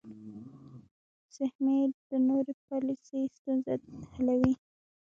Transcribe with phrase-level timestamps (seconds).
[1.35, 3.73] سهمیې او نورې پالیسۍ ستونزه
[4.13, 4.53] حلوي.